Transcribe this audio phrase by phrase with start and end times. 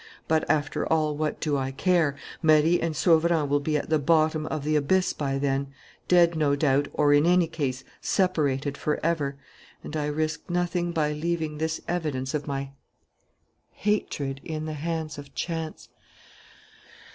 [0.27, 2.15] But, after all, what do I care?
[2.41, 5.67] Marie and Sauverand will be at the bottom of the abyss by then,
[6.07, 9.37] dead no doubt, or in any case separated forever.
[9.83, 12.71] And I risk nothing by leaving this evidence of my
[13.73, 15.89] hatred in the hands of chance.